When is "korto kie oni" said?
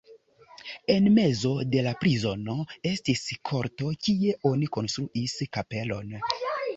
3.49-4.71